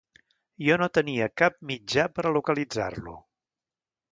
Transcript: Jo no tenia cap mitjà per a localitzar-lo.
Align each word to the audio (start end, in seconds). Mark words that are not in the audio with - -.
Jo 0.67 0.77
no 0.81 0.87
tenia 0.99 1.27
cap 1.41 1.59
mitjà 1.73 2.07
per 2.15 2.25
a 2.25 2.33
localitzar-lo. 2.39 3.15